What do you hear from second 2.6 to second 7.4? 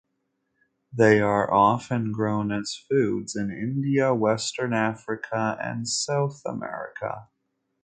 foods in India, Western Africa, and South America.